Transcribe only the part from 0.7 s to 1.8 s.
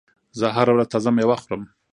ورځ تازه میوه خورم.